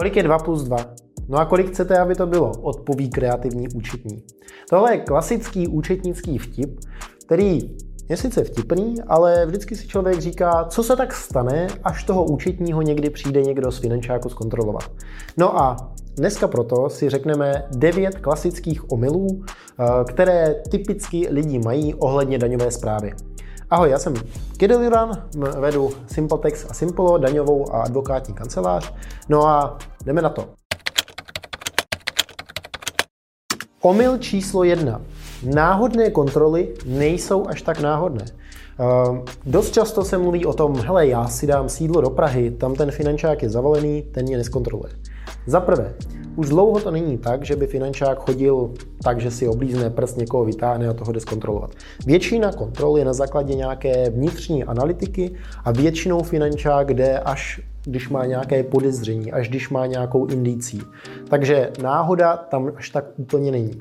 [0.00, 0.76] Kolik je 2 plus 2?
[1.28, 2.50] No a kolik chcete, aby to bylo?
[2.50, 4.22] Odpoví kreativní účetní.
[4.70, 6.80] Tohle je klasický účetnický vtip,
[7.24, 7.76] který
[8.08, 12.82] je sice vtipný, ale vždycky si člověk říká, co se tak stane, až toho účetního
[12.82, 14.90] někdy přijde někdo z finančáku zkontrolovat.
[15.36, 15.76] No a
[16.16, 23.12] dneska proto si řekneme devět klasických omylů, eh, které typicky lidi mají ohledně daňové zprávy.
[23.70, 24.14] Ahoj, já jsem
[24.56, 25.22] Kideliran,
[25.60, 28.94] vedu Simpletex a Simplo, daňovou a advokátní kancelář.
[29.28, 30.44] No a jdeme na to.
[33.82, 35.02] Omyl číslo jedna.
[35.42, 38.24] Náhodné kontroly nejsou až tak náhodné.
[38.78, 42.74] Uh, dost často se mluví o tom, hele, já si dám sídlo do Prahy, tam
[42.74, 44.92] ten finančák je zavalený, ten mě neskontroluje.
[45.46, 45.94] Za prvé,
[46.36, 48.70] už dlouho to není tak, že by finančák chodil
[49.04, 51.70] tak, že si oblízne prst, někoho vytáhne a toho jde zkontrolovat.
[52.06, 55.32] Většina kontrol je na základě nějaké vnitřní analytiky
[55.64, 60.82] a většinou finančák jde až když má nějaké podezření, až když má nějakou indicí.
[61.28, 63.80] Takže náhoda tam až tak úplně není.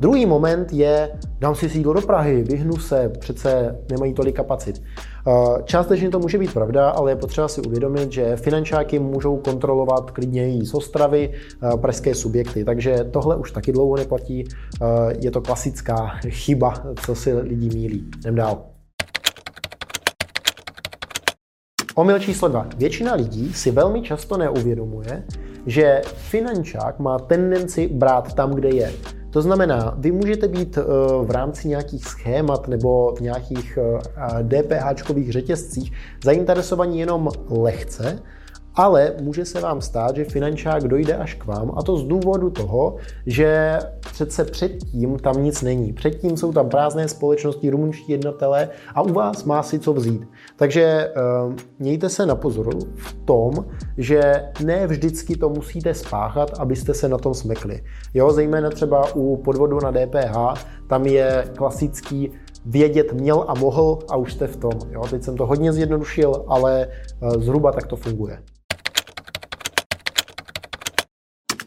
[0.00, 4.82] Druhý moment je, dám si sídlo do Prahy, vyhnu se, přece nemají tolik kapacit.
[5.28, 5.32] Eh,
[5.64, 10.56] částečně to může být pravda, ale je potřeba si uvědomit, že finančáky můžou kontrolovat klidně
[10.56, 14.44] i z Ostravy eh, pražské subjekty, takže tohle už taky dlouho neplatí.
[14.48, 14.86] Eh,
[15.18, 16.74] je to klasická chyba,
[17.06, 18.04] co si lidi mílí.
[18.18, 18.62] Jdem dál.
[21.94, 22.66] Omyl číslo dva.
[22.76, 25.24] Většina lidí si velmi často neuvědomuje,
[25.66, 28.92] že finančák má tendenci brát tam, kde je.
[29.30, 30.82] To znamená, vy můžete být eh,
[31.24, 33.78] v rámci nějakých schémat nebo v nějakých
[34.42, 35.92] DPH řetězcích
[36.24, 38.22] zainteresovaní jenom lehce,
[38.74, 42.50] ale může se vám stát, že finančák dojde až k vám a to z důvodu
[42.50, 43.78] toho, že
[44.12, 45.92] přece předtím tam nic není.
[45.92, 50.28] Předtím jsou tam prázdné společnosti, rumunští jednatelé a u vás má si co vzít.
[50.56, 51.12] Takže
[51.46, 53.52] uh, mějte se na pozoru v tom,
[53.98, 57.82] že ne vždycky to musíte spáchat, abyste se na tom smekli.
[58.14, 62.30] Jo, zejména třeba u podvodu na DPH, tam je klasický
[62.66, 64.72] vědět měl a mohl a už jste v tom.
[64.90, 65.02] Jo?
[65.10, 66.88] Teď jsem to hodně zjednodušil, ale
[67.22, 68.38] uh, zhruba tak to funguje.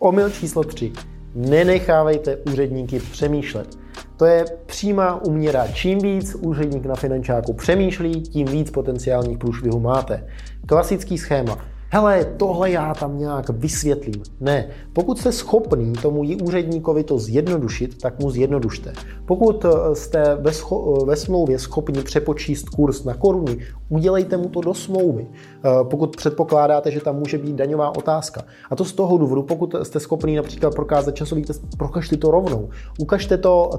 [0.03, 0.91] Omyl číslo 3.
[1.36, 3.78] Nenechávejte úředníky přemýšlet.
[4.18, 5.68] To je přímá uměra.
[5.68, 10.28] Čím víc úředník na finančáku přemýšlí, tím víc potenciálních průšvihů máte.
[10.68, 11.58] Klasický schéma
[11.94, 14.24] hele, tohle já tam nějak vysvětlím.
[14.40, 18.94] Ne, pokud jste schopný tomu úředníkovi to zjednodušit, tak mu zjednodušte.
[19.26, 23.58] Pokud eh, jste ve, scho- eh, ve smlouvě schopni přepočíst kurz na koruny,
[23.90, 25.28] udělejte mu to do smlouvy.
[25.30, 28.42] Eh, pokud předpokládáte, že tam může být daňová otázka.
[28.72, 32.70] A to z toho důvodu, pokud jste schopný například prokázat časový test, prokažte to rovnou.
[33.00, 33.70] Ukažte to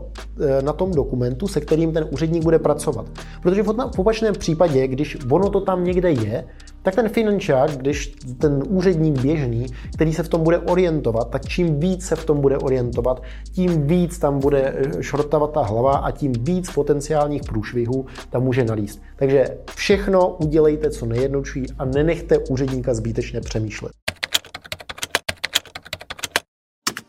[0.61, 3.07] na tom dokumentu, se kterým ten úředník bude pracovat.
[3.43, 6.45] Protože v opačném případě, když ono to tam někde je,
[6.85, 11.81] tak ten finančák, když ten úředník běžný, který se v tom bude orientovat, tak čím
[11.81, 13.23] víc se v tom bude orientovat,
[13.53, 18.65] tím víc tam bude eh, šortovat ta hlava a tím víc potenciálních průšvihů tam může
[18.65, 19.03] nalíst.
[19.17, 23.93] Takže všechno udělejte co nejjednodušší a nenechte úředníka zbytečně přemýšlet.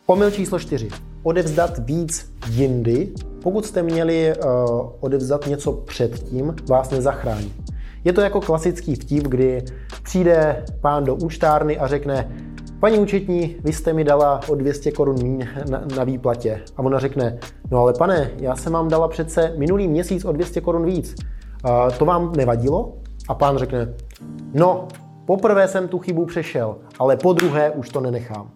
[0.06, 0.90] Omyl číslo 4.
[1.24, 3.10] Odevzdat víc jindy.
[3.44, 7.65] Pokud jste měli uh, odevzdat něco předtím, vás nezachrání.
[8.06, 9.64] Je to jako klasický vtip, kdy
[10.04, 12.32] přijde pán do účtárny a řekne,
[12.80, 16.62] paní účetní, vy jste mi dala o 200 korun míň na, na výplatě.
[16.78, 17.38] A ona řekne,
[17.72, 21.16] no ale pane, já jsem vám dala přece minulý měsíc o 200 korun víc.
[21.66, 22.94] Uh, to vám nevadilo?
[23.28, 23.94] A pán řekne,
[24.54, 24.88] no,
[25.26, 28.52] poprvé jsem tu chybu přešel, ale po druhé už to nenechám.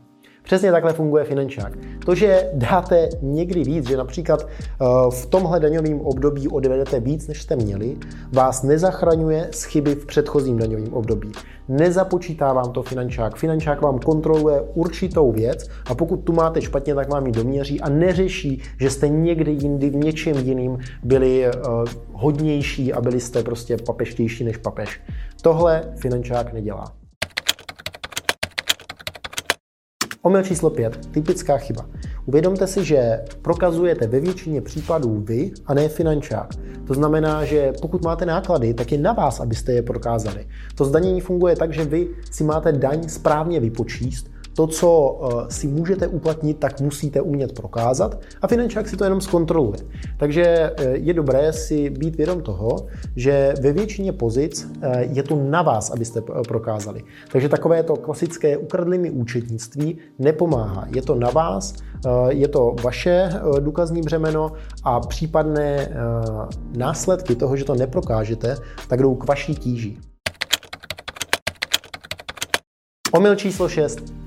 [0.50, 1.74] Přesně takhle funguje finančák.
[2.06, 7.42] To, že dáte někdy víc, že například eh, v tomhle daňovém období odvedete víc, než
[7.42, 7.98] jste měli,
[8.34, 11.32] vás nezachraňuje z chyby v předchozím daňovém období.
[11.68, 13.36] Nezapočítá vám to finančák.
[13.36, 17.90] Finančák vám kontroluje určitou věc a pokud tu máte špatně, tak vám ji doměří a
[17.90, 23.78] neřeší, že jste někdy jindy v něčem jiným byli uh, hodnější a byli jste prostě
[23.78, 25.02] papeštější než papež.
[25.42, 26.99] Tohle finančák nedělá.
[30.22, 31.06] Omyl číslo 5.
[31.12, 31.86] Typická chyba.
[32.26, 36.50] Uvědomte si, že prokazujete ve většině případů vy a ne finančák.
[36.88, 40.48] To znamená, že pokud máte náklady, tak je na vás, abyste je prokázali.
[40.76, 45.68] To zdanění funguje tak, že vy si máte daň správně vypočíst, to, co eh, si
[45.68, 49.80] můžete uplatnit, tak musíte umět prokázat a finančák si to jenom zkontroluje.
[50.18, 52.76] Takže eh, je dobré si být vědom toho,
[53.16, 57.04] že ve většině pozic eh, je to na vás, abyste prokázali.
[57.32, 60.88] Takže takové to klasické ukradlými účetnictví nepomáhá.
[60.96, 61.74] Je to na vás,
[62.30, 63.30] je to vaše
[63.60, 64.52] důkazní břemeno
[64.84, 65.90] a případné
[66.78, 68.58] následky toho, že to neprokážete,
[68.88, 69.98] tak jdou k vaší tíži.
[73.12, 74.20] Omyl číslo 6.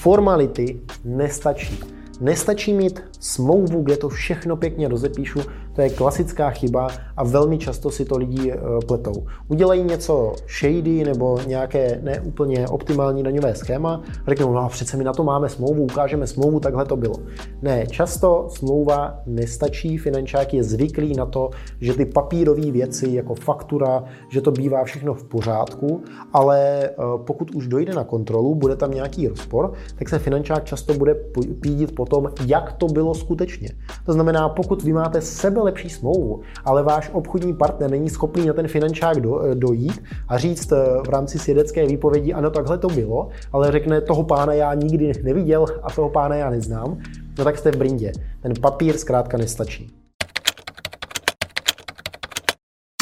[0.00, 1.78] Formality nestačí.
[2.20, 5.40] Nestačí mít smlouvu, kde to všechno pěkně rozepíšu,
[5.76, 9.26] to je klasická chyba a velmi často si to lidi eh, pletou.
[9.48, 15.12] Udělají něco shady nebo nějaké neúplně optimální daňové schéma, řeknou, no a přece my na
[15.12, 17.14] to máme smlouvu, ukážeme smlouvu, takhle to bylo.
[17.62, 24.04] Ne, často smlouva nestačí, finančák je zvyklý na to, že ty papírové věci jako faktura,
[24.28, 26.02] že to bývá všechno v pořádku,
[26.32, 26.92] ale eh,
[27.26, 31.14] pokud už dojde na kontrolu, bude tam nějaký rozpor, tak se finančák často bude
[31.60, 33.68] pídit po tom, jak to bylo skutečně.
[34.06, 38.52] To znamená, pokud vy máte sebe lepší smlouvu, ale váš obchodní partner není schopný na
[38.52, 40.76] ten finančák do, eh, dojít a říct eh,
[41.06, 45.66] v rámci svědecké výpovědi, ano, takhle to bylo, ale řekne, toho pána já nikdy neviděl
[45.82, 46.98] a toho pána já neznám,
[47.38, 48.12] no tak jste v brindě.
[48.42, 49.90] Ten papír zkrátka nestačí.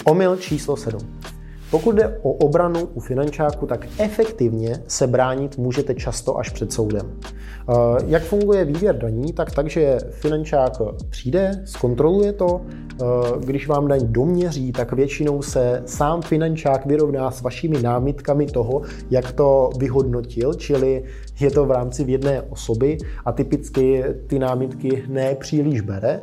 [0.04, 1.00] Omyl číslo 7.
[1.74, 7.18] Pokud jde o obranu u finančáku, tak efektivně se bránit můžete často až před soudem.
[7.22, 7.72] Eh,
[8.06, 9.32] jak funguje výběr daní?
[9.32, 10.72] Tak takže finančák
[11.10, 13.04] přijde, zkontroluje to, eh,
[13.44, 19.32] když vám daň doměří, tak většinou se sám finančák vyrovná s vašimi námitkami toho, jak
[19.32, 21.04] to vyhodnotil, čili
[21.40, 26.20] je to v rámci v jedné osoby a typicky ty námitky nepříliš bere.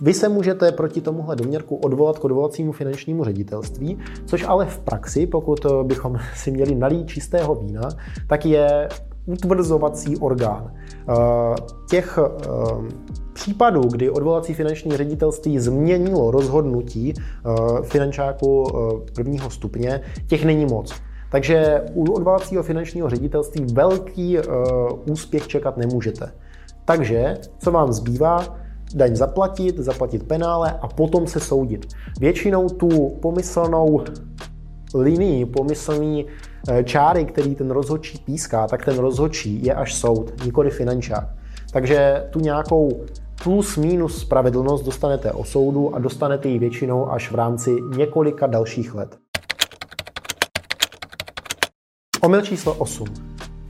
[0.00, 5.26] Vy se můžete proti tomuhle doměrku odvolat k odvolacímu finančnímu ředitelství, což ale v praxi,
[5.26, 7.88] pokud bychom si měli nalít čistého vína,
[8.26, 8.88] tak je
[9.26, 10.72] utvrzovací orgán.
[10.74, 11.14] Eh,
[11.90, 12.48] těch eh,
[13.32, 17.50] případů, kdy odvolací finanční ředitelství změnilo rozhodnutí eh,
[17.82, 18.66] finančáku
[19.14, 20.94] prvního stupně, těch není moc.
[21.30, 24.38] Takže u odvolacího finančního ředitelství velký
[25.10, 26.32] úspěch čekat nemůžete.
[26.84, 28.59] Takže, co vám zbývá?
[28.94, 31.86] Daň zaplatit, zaplatit penále a potom se soudit.
[32.20, 34.04] Většinou tu pomyslnou
[34.94, 36.26] linii, pomyslný
[36.68, 41.28] eh, čáry, který ten rozhodčí píská, tak ten rozhodčí je až soud, nikoli finančák.
[41.72, 43.04] Takže tu nějakou
[43.42, 48.94] plus minus spravedlnost dostanete o soudu a dostanete ji většinou až v rámci několika dalších
[48.94, 49.18] let.
[52.20, 53.06] Omyl číslo 8.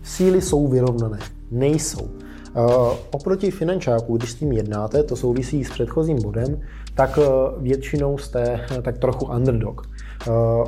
[0.03, 1.19] Síly jsou vyrovnané.
[1.51, 2.09] Nejsou.
[2.57, 6.61] Uh, oproti finančáku, když s tím jednáte, to souvisí s předchozím bodem,
[6.95, 7.25] tak uh,
[7.63, 9.87] většinou jste uh, tak trochu underdog.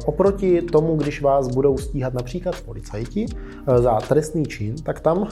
[0.04, 3.26] Oproti tomu, když vás budou stíhat například policajti
[3.76, 5.28] za trestný čin, tak tam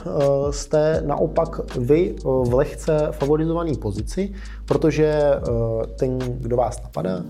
[0.51, 4.33] jste naopak vy v lehce favorizované pozici,
[4.67, 5.15] protože
[5.99, 7.23] ten, kdo vás napadá,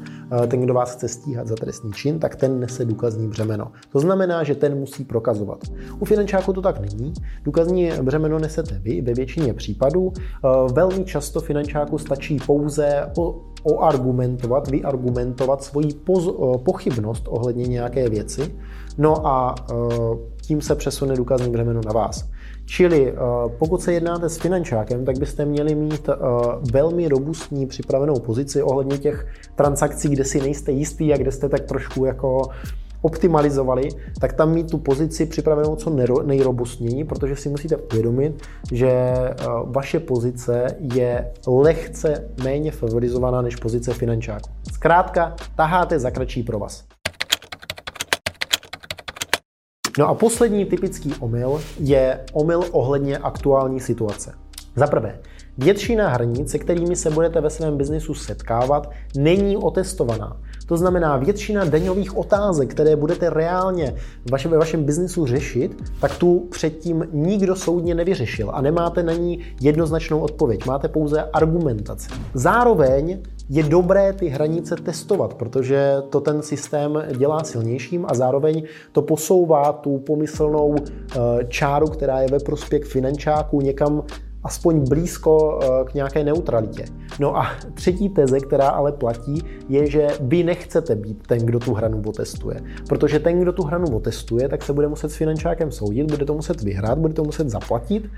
[0.49, 3.73] ten, kdo vás chce stíhat za trestný čin, tak ten nese důkazní břemeno.
[3.93, 5.59] To znamená, že ten musí prokazovat.
[5.99, 7.13] U finančáku to tak není.
[7.45, 10.13] Důkazní břemeno nesete vy ve většině případů.
[10.73, 13.11] Velmi často finančáku stačí pouze
[13.63, 16.29] oargumentovat, vyargumentovat svoji poz,
[16.65, 18.55] pochybnost ohledně nějaké věci,
[18.99, 19.55] no a
[20.43, 22.29] tím se přesune důkazní břemeno na vás.
[22.67, 23.15] Čili
[23.59, 26.09] pokud se jednáte s finančákem, tak byste měli mít
[26.73, 31.61] velmi robustní připravenou pozici ohledně těch transakcí, kde si nejste jistý a kde jste tak
[31.61, 32.43] trošku jako
[33.03, 33.89] optimalizovali,
[34.21, 35.91] tak tam mít tu pozici připravenou co
[36.25, 38.43] nejrobustněji, protože si musíte uvědomit,
[38.73, 44.51] že eh, vaše pozice je lehce méně favorizovaná než pozice finančáku.
[44.73, 46.85] Zkrátka, taháte za kratší pro vás.
[49.99, 54.35] No a poslední typický omyl je omyl ohledně aktuální situace.
[54.77, 55.19] Za prvé,
[55.63, 60.37] většina hranic, se kterými se budete ve svém biznisu setkávat, není otestovaná.
[60.67, 63.95] To znamená, většina daňových otázek, které budete reálně
[64.49, 70.21] ve vašem biznisu řešit, tak tu předtím nikdo soudně nevyřešil a nemáte na ní jednoznačnou
[70.21, 70.67] odpověď.
[70.67, 72.09] Máte pouze argumentaci.
[72.35, 78.63] Zároveň je dobré ty hranice testovat, protože to ten systém dělá silnějším a zároveň
[78.93, 84.03] to posouvá tu pomyslnou eh, čáru, která je ve prospěch finančáků někam
[84.45, 86.85] aspoň blízko eh, k nějaké neutralitě.
[87.19, 91.75] No a třetí teze, která ale platí, je, že vy nechcete být ten, kdo tu
[91.75, 92.61] hranu otestuje.
[92.89, 96.35] Protože ten, kdo tu hranu otestuje, tak se bude muset s finančákem soudit, bude to
[96.35, 98.11] muset vyhrát, bude to muset zaplatit.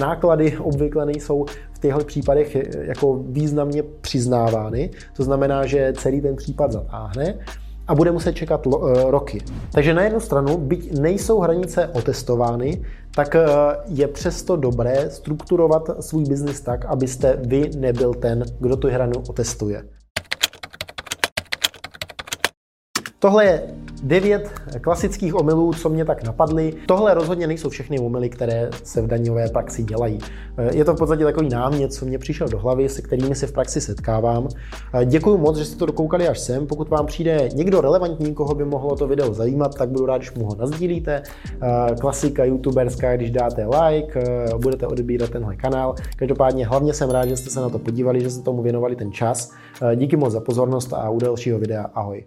[0.00, 4.90] Náklady obvykle nejsou v těchto případech eh, jako významně přiznávány.
[5.16, 7.38] To znamená, že celý ten případ zatáhne
[7.88, 9.40] a bude muset čekat uh, roky.
[9.72, 12.82] Takže na jednu stranu, byť nejsou hranice otestovány,
[13.14, 13.40] tak uh,
[13.86, 19.95] je přesto dobré strukturovat svůj biznis tak, abyste vy nebyl ten, kdo tu hranu otestuje.
[23.18, 23.62] Tohle je
[24.02, 26.74] devět klasických omylů, co mě tak napadly.
[26.86, 30.18] Tohle rozhodně nejsou všechny omyly, které se v daňové praxi dělají.
[30.72, 33.52] Je to v podstatě takový námět, co mě přišel do hlavy, se kterými se v
[33.52, 34.48] praxi setkávám.
[35.04, 36.66] Děkuji moc, že jste to dokoukali až sem.
[36.66, 40.34] Pokud vám přijde někdo relevantní, koho by mohlo to video zajímat, tak budu rád, když
[40.34, 41.22] mu ho nazdílíte.
[42.00, 44.24] Klasika youtuberská, když dáte like,
[44.58, 45.94] budete odebírat tenhle kanál.
[46.16, 49.12] Každopádně hlavně jsem rád, že jste se na to podívali, že jste tomu věnovali ten
[49.12, 49.52] čas.
[49.94, 52.24] Díky moc za pozornost a u dalšího videa ahoj.